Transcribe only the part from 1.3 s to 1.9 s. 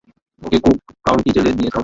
জেলে নিয়ে যাও।